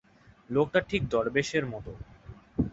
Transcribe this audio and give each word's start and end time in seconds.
লোকটা 0.49 0.79
ঠিক 0.81 1.01
দরবেশের 1.09 1.65
মতো। 1.65 1.91